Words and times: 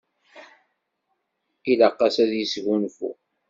Ilaq-as 1.71 2.15
ad 2.23 2.31
yesgunfu. 2.35 3.09